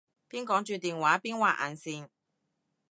[0.27, 2.09] 邊講住電話邊畫眼線